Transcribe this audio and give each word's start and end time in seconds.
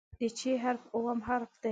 د 0.19 0.21
"چ" 0.37 0.41
حرف 0.63 0.81
اووم 0.95 1.19
حرف 1.27 1.51
دی. 1.63 1.69